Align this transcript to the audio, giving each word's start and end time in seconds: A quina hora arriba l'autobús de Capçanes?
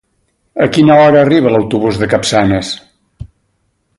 A 0.65 0.67
quina 0.77 0.95
hora 1.01 1.19
arriba 1.25 1.51
l'autobús 1.55 2.01
de 2.03 2.09
Capçanes? 2.15 2.75